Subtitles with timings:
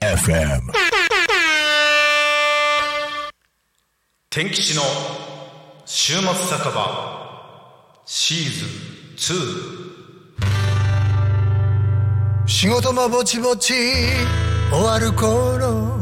[0.00, 0.70] FM.
[4.28, 4.82] 天吉の
[5.86, 8.38] 週末酒場シー
[9.16, 9.32] ズ
[12.44, 13.72] ン仕事もぼちぼち
[14.70, 15.96] 終わる頃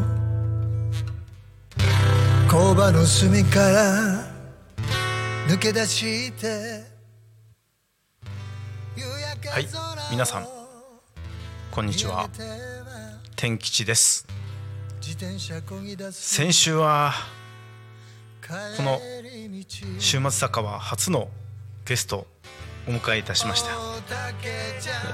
[2.51, 4.16] 工場の隅から
[5.47, 6.83] 抜け出して
[9.49, 9.69] はい
[10.11, 10.47] 皆さん
[11.71, 12.29] こんにちは。
[13.37, 14.27] 天吉です。
[16.11, 17.13] 先週は
[18.77, 18.99] この
[20.01, 21.29] 週末酒場初の
[21.85, 22.27] ゲストを
[22.89, 23.69] お迎えいたしました、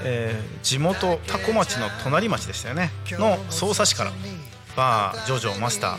[0.03, 2.89] えー地元多古町の隣町でしたよね。
[3.11, 4.11] の匝瑳市から
[4.75, 5.97] バージョジョマスター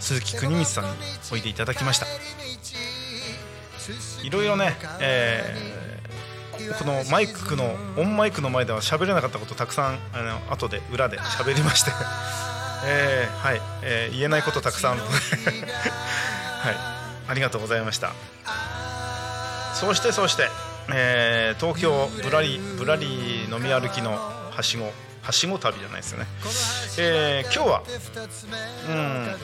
[0.00, 0.90] 鈴木邦光さんに
[1.32, 2.06] おいでいただきました
[4.22, 5.80] いろいろね、えー
[6.78, 11.90] このマイクのオンマイクの前では喋れなかったことたくさんあの後で裏で喋りまして、
[12.84, 14.98] えーはい、えー言えないことたくさん。
[15.00, 15.08] はい。
[17.28, 18.12] ありがとうございました。
[19.74, 20.50] そしてそして、
[20.92, 24.12] えー東京ぶらりぶらり飲み歩きの
[24.54, 24.92] はしご。
[25.22, 26.26] はしご旅じゃないですよね、
[26.98, 27.82] えー今日は
[28.88, 29.36] うん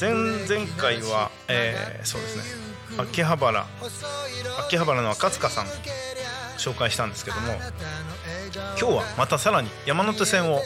[0.00, 2.77] 前々回は、えーそうですね。
[2.96, 3.66] 秋葉原
[4.66, 5.66] 秋葉原の赤塚さん
[6.56, 7.52] 紹介したんですけども
[8.52, 10.60] 今日はまたさらに山手線を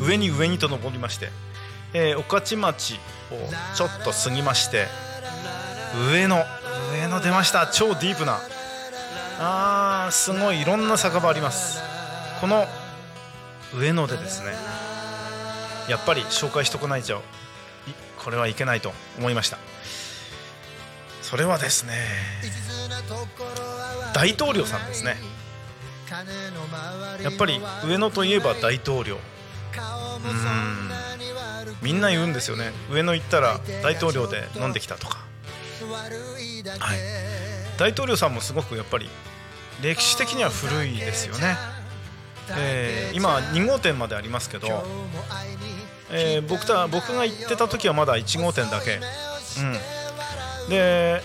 [0.00, 1.28] 上に上にと登りまして、
[1.92, 2.94] えー、御徒町
[3.30, 4.86] をちょっと過ぎまして
[6.10, 6.44] 上野
[6.92, 7.66] 上野出ました。
[7.66, 8.38] 超ディープな
[9.38, 11.80] あーすごいいろんな酒場あります。
[12.40, 12.66] この
[13.74, 14.54] 上野でですね
[15.88, 17.22] やっぱり紹介しとかないと
[18.18, 19.58] これはいけないと思いました。
[21.26, 21.92] それはですね
[24.14, 25.16] 大統領さんですね。
[27.20, 29.16] やっぱり上野といえば大統領。
[29.16, 30.90] うん。
[31.82, 32.70] みんな言うんですよね。
[32.92, 35.18] 上野行ったら大統領で飲んできたとか。
[36.78, 36.98] はい。
[37.76, 39.10] 大統領さんもすごくやっぱり
[39.82, 41.56] 歴史的には古いですよね、
[42.56, 44.68] えー今2号店までありますけど、
[46.10, 49.00] えー僕た僕が行ってた時はまだ1号店だけ、うん、
[50.68, 51.22] で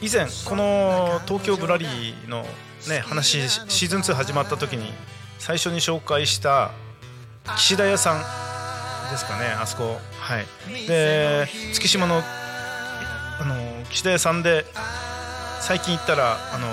[0.00, 2.44] 以前この東京ブラリーの
[2.88, 4.92] ね話シーズン2始まった時に
[5.38, 6.70] 最初に紹介した
[7.56, 8.20] 岸田屋さん
[9.10, 9.98] ですかねあそこ。
[10.18, 10.46] はい。
[10.86, 14.64] で月島のあの岸田屋さんで
[15.60, 16.66] 最近行ったらあの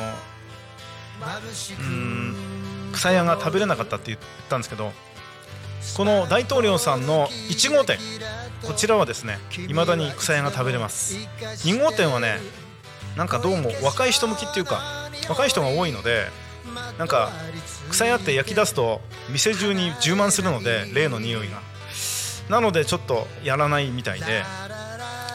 [1.80, 2.36] うん
[2.94, 4.92] 草屋が食べれなかったって言ったんですけど
[5.98, 7.98] この大統領さんの1号店
[8.64, 11.16] こちらはですね未だに草屋が食べれます。
[11.66, 12.38] 2号店はね
[13.16, 14.82] なんかどうも若い人向きっていうか
[15.28, 16.28] 若い人が多いので
[16.98, 17.32] なんか
[17.90, 21.62] 草屋って焼き出すと店中に充満するので例の匂いが。
[22.50, 24.44] なのでちょっとやらないみたいで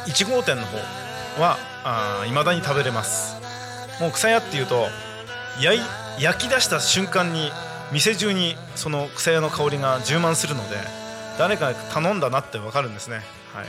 [0.06, 0.76] 1号店の方
[1.41, 3.37] はいまだに食べれます。
[4.00, 4.87] もう草屋っていうと
[5.60, 5.81] 焼
[6.20, 7.50] 焼き出した瞬間に
[7.93, 10.76] 店中にその草屋の香りが充満するので
[11.38, 13.16] 誰かが頼んだなってわかるんですね、
[13.52, 13.66] はい、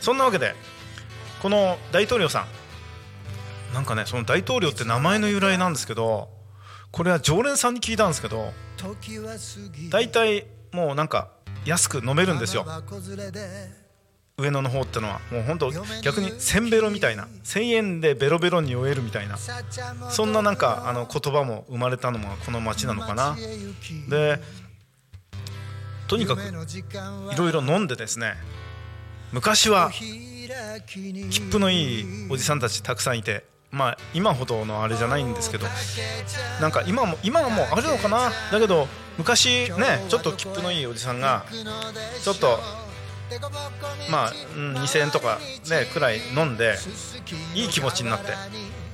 [0.00, 0.54] そんなわけで
[1.42, 2.46] この大統領さん。
[3.74, 6.30] なんかねその大統領って名前の由来なんですけど
[6.90, 8.52] これは常連さんに聞いたんですけど
[9.90, 11.28] 大体もうなんか
[11.66, 12.64] 安く飲めるんですよ。
[14.38, 15.20] 上野の方ってのは。
[15.32, 15.70] もう本当
[16.02, 17.28] 逆にせんべろみたいな。
[17.44, 19.36] 1000円でベロベロに酔えるみたいな。
[19.36, 23.36] そんななんかあの言葉も生まれたのもこの町なのかな。
[24.08, 24.40] で
[26.08, 28.34] とにかくいろいろ飲んでですね
[29.32, 35.66] 昔は切符のいいおじさんたちたくさんいてまあ今ほどのあれじゃないんですけど
[36.60, 38.30] なんか今も今はもうあるのかな？
[38.50, 38.88] だけど
[39.18, 41.44] 昔ねちょっと切符のいいおじさんが
[42.22, 42.58] ちょっと
[44.10, 45.38] まあ、うん、2000円とか
[45.68, 46.76] ねくらい飲んで
[47.54, 48.32] いい気持ちになって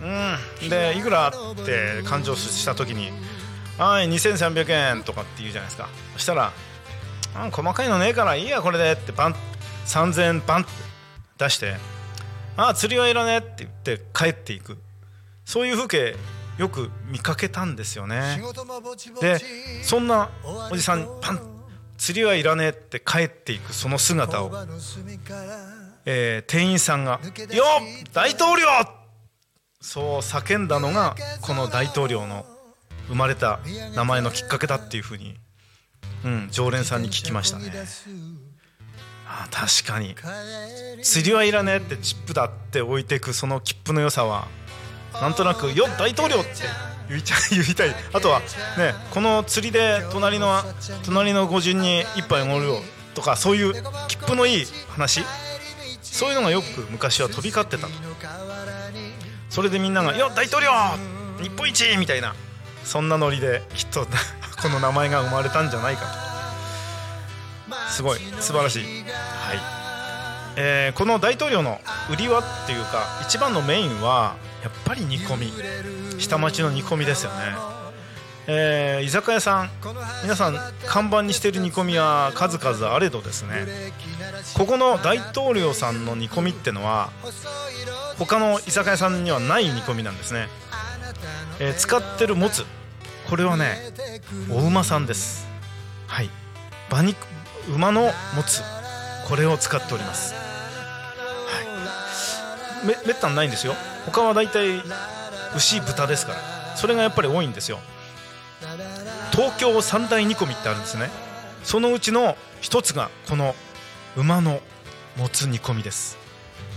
[0.03, 1.33] うんでいくらっ
[1.65, 3.13] て勘定した時に
[3.79, 5.89] 「はい2300円」とかって言うじゃないですか。
[6.15, 6.53] そしたら
[7.35, 9.37] 「あ細かいのねえからいいやこれで」ってバン
[9.87, 10.71] 3000円バンって
[11.39, 11.77] 出して
[12.57, 14.79] 「あ釣りはいらねえ」って言って帰っていく。
[15.45, 16.17] そういう風景
[16.59, 18.41] よく見かけたんですよね。
[19.21, 19.39] で
[19.83, 20.31] そんな
[20.71, 21.41] おじさんパン
[21.99, 24.51] 釣りはいらねえって帰っていくその姿を、
[26.07, 27.21] えー店員さんが
[27.53, 28.67] 「よっ大統領!」
[29.81, 32.47] そう叫んだのがこの大統領の
[33.09, 33.61] 生まれた
[33.95, 35.39] 名前のきっかけだっていうふうに、
[36.25, 37.73] うん、常連さんに聞きましたね。
[39.27, 40.15] あ確かに
[41.03, 44.47] 釣りはいらねえってチップだって置いてくその切符の良さは
[45.15, 46.51] なんとなく「よっ大統領!」って
[47.09, 50.63] 言いちゃ言いたいあとはねこの釣りで隣の
[51.05, 52.83] 隣の御順に一杯おごるよ
[53.15, 53.73] とかそういう
[54.09, 55.25] 切符のいい話
[56.03, 57.93] そういうのがよく昔は飛び交ってたと
[59.51, 60.71] それでみんなが「よっ大統領
[61.43, 62.35] 日本一!」みたいな
[62.85, 64.07] そんなノリできっと
[64.65, 66.07] この名前が生まれたんじゃないか
[67.69, 67.73] と。
[67.93, 68.95] すごい素晴らしい、はい。
[70.57, 75.53] えー、この大統領の売りはっていうか一番のメインはやっぱり煮込み。
[76.19, 77.37] 下町の煮込みですよね。
[78.47, 79.71] えー、居酒屋さん
[80.23, 83.67] 皆さん看板にしてる煮込みは数々あれどですね。
[84.55, 87.11] ここの大統領さんの煮込みってのは
[88.19, 90.49] 他の居酒屋さんにはない煮込みなんですね、
[91.59, 92.65] えー、使ってるもつ。
[93.29, 93.93] これはね
[94.51, 95.47] お馬さんです。
[96.07, 96.31] はい。
[96.91, 97.17] 馬肉
[97.69, 98.11] 馬のも
[98.47, 98.63] つ。
[99.29, 100.35] これを使っております。
[100.35, 100.41] は
[102.85, 102.87] い。
[102.87, 103.75] めめったにないんですよ。
[104.07, 104.83] 他は大体
[105.57, 106.77] 牛豚ですから。
[106.77, 107.81] それがやっぱり多いんですよ。
[109.33, 111.11] 東京三大煮込みってあるんですね。
[111.63, 113.55] そのうちの一つがこの
[114.17, 114.61] 馬の
[115.17, 116.24] もつ煮込みです。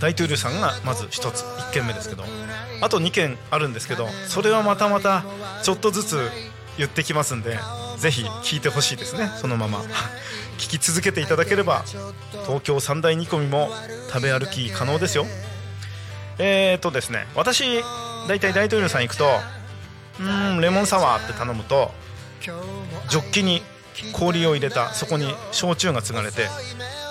[0.00, 2.24] 大統領さんがまず1つ1軒目ですけど
[2.80, 5.24] あと2軒あるんですけどそれはまたまた
[5.62, 6.30] ちょっとずつ
[6.76, 7.58] 言ってきますんで
[7.96, 9.82] ぜひ聞いてほしいですねそのまま。
[10.58, 11.84] 聞き続けていただければ
[12.44, 13.70] 東京三大煮込みも
[14.08, 15.24] 食べ歩き可能ですよ。
[16.38, 17.82] えーとですね私
[18.28, 19.40] 大体大統領さん行くと
[20.20, 21.92] うんレモンサワーって頼むと
[22.40, 23.62] ジョッキに
[24.12, 26.48] 氷を入れたそこに焼酎が継がれて、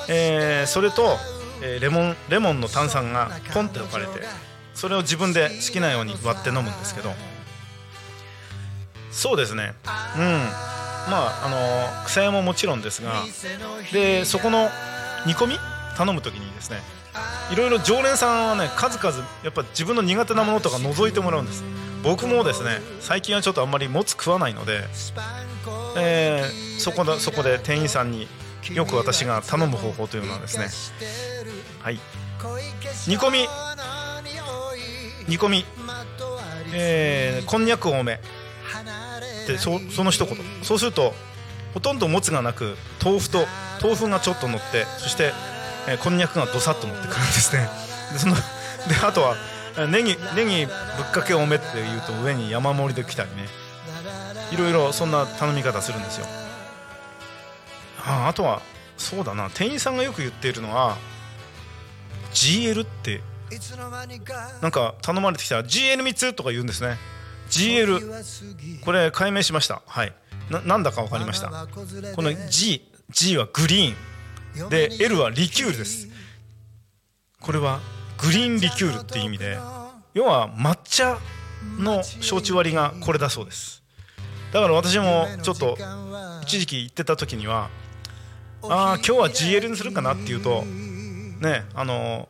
[0.08, 1.18] えー、それと、
[1.62, 4.12] えー、レモンレモンの炭酸がポンって置かれて
[4.74, 7.14] それを自分で好きなように割って飲むんですけど。
[9.12, 9.74] そうですね。
[10.16, 10.68] うん。
[11.10, 11.50] まああ
[12.02, 13.24] の草屋ももちろんですが
[13.92, 14.70] でそこの
[15.26, 15.56] 煮込み
[15.96, 16.78] 頼む時にですね
[17.52, 21.64] いろいろ常連さんはね数々やっぱ自分の苦手なものとか覗いてもらうんです。
[22.04, 24.82] 僕もですね最近はちょっとあんまりもつ食わないので、
[25.98, 28.28] えー、そこだそこで店員さんに
[28.74, 30.68] よく私が頼む方法というのはですね
[31.82, 32.00] はい。
[33.08, 33.48] 煮込み。
[35.28, 35.66] 煮込み、
[36.74, 38.20] えー、こんにゃく多め。
[39.48, 40.38] でそその一言。
[40.64, 41.14] そうすると
[41.74, 43.46] ほとんどもつがなく豆腐と
[43.82, 45.32] 豆腐がちょっと乗ってそして、
[45.88, 47.70] えー、こんにゃくがどさっと乗ってくるんですね。
[48.14, 48.42] でそので
[49.04, 49.36] あとは
[49.90, 53.48] ネギネギぶっかけ多めって言うと上に山盛りで来たりね。
[54.52, 56.26] いろいろそんな頼み方するんですよ。
[58.06, 58.62] ああとは
[58.98, 59.50] そうだな。
[59.50, 60.98] 店員さんがよく言っているのは
[62.34, 63.22] GL って
[64.62, 66.98] なんか頼まれてきたら GL3 つとか言うんですね。
[67.50, 69.82] GL これ解明しました。
[69.86, 70.14] はい。
[70.50, 71.50] ななんだか分かりました。
[71.50, 74.70] この G G はグリーン。
[74.70, 76.08] で L はリキュールです。
[77.40, 77.80] これは
[78.18, 79.60] グリーンリキュールっていう意味で
[80.14, 81.20] 要は抹茶
[81.78, 83.84] の焼酎割りがこれだそうです。
[84.52, 85.78] だから私もちょっと
[86.42, 87.70] 一時期行ってた時には
[88.64, 92.28] ああ今日は GL にするかなっていうとねあの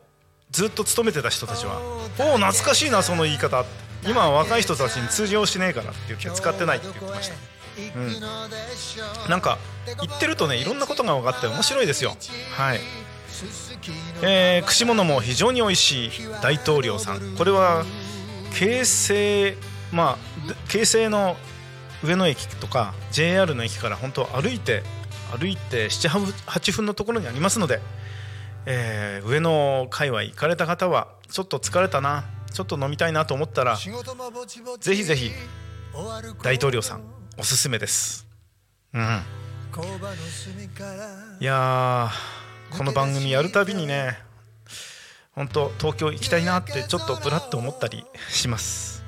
[0.50, 1.80] ずっと勤めてた人たちは
[2.18, 3.64] 「おお懐かしいなその言い方」
[4.06, 7.34] 今は若い人たちに通用しねえからって言って使ってないって言ってました。
[7.96, 12.16] うん、なんか言ってるとねいろんなことが分かって面白いですよ。
[12.56, 12.80] はい。
[14.22, 16.10] えー、串物も非常に美味しい
[16.42, 17.36] 大統領さん。
[17.36, 17.84] これは
[18.54, 19.56] 京成
[19.92, 21.36] まあ京成の
[22.02, 24.82] 上野駅とか JR の駅から本当歩いて
[25.36, 27.80] 歩いて78分のところにありますので、
[28.66, 35.30] えー、上野界隈行かれた方はちょっと疲れたなちょっと飲みたいなと思ったらぜひぜひ
[36.42, 37.02] 大統領さん
[37.38, 38.26] おすすめです。
[38.92, 39.22] うん。
[41.40, 42.10] いや
[42.76, 44.18] この番組やるたびにね
[45.32, 49.04] 本当東京行きたいなってちょっとブラッと思ったりします。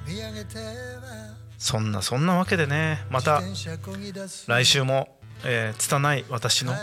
[1.59, 3.43] そんなそんなわけでねまた
[4.47, 6.75] 来週も、えー、拙い私の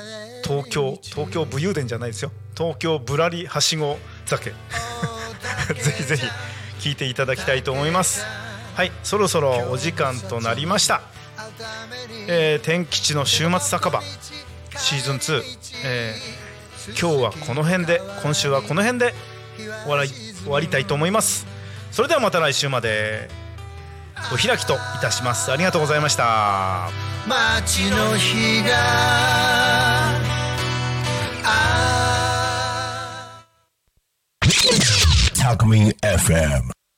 [0.44, 2.32] 東京東京武勇伝じゃないですよ。
[2.56, 4.52] 東京ぶらりはしご酒。
[5.74, 6.26] ぜひぜひ
[6.80, 8.26] 聞いていただきたいと思います。
[8.76, 11.02] はいそろそろお時間となりました、
[12.28, 14.04] えー、天吉の週末酒場
[14.78, 15.44] シーズン2、
[15.84, 16.48] えー
[16.96, 19.14] 今日はこの辺で今週はこの辺で
[19.84, 21.46] 終わり終わりたいと思います。
[21.92, 23.30] それではまた来週まで
[24.31, 25.51] お開きといたします。
[25.51, 26.89] ありがとうございました。
[27.27, 29.67] 街の日が
[35.39, 36.76] タクミン FM